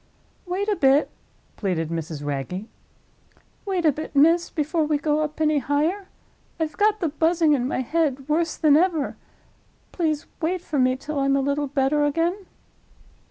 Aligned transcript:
"Wait 0.47 0.67
a 0.67 0.75
bit," 0.75 1.11
pleaded 1.57 1.89
Mrs. 1.89 2.25
Wragge. 2.25 2.65
"Wait 3.67 3.85
a 3.85 3.91
bit, 3.91 4.15
miss, 4.15 4.49
before 4.49 4.83
we 4.83 4.97
go 4.97 5.19
up 5.21 5.39
any 5.39 5.59
higher. 5.59 6.07
I've 6.59 6.75
got 6.75 7.01
the 7.01 7.09
Buzzing 7.09 7.53
in 7.53 7.67
my 7.67 7.81
head 7.81 8.27
worse 8.27 8.57
than 8.57 8.75
ever. 8.75 9.15
Please 9.91 10.25
wait 10.41 10.61
for 10.61 10.79
me 10.79 10.95
till 10.95 11.19
I'm 11.19 11.35
a 11.35 11.39
little 11.39 11.67
better 11.67 12.03
again." 12.03 12.47